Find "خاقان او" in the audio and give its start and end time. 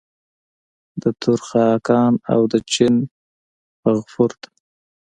1.49-2.41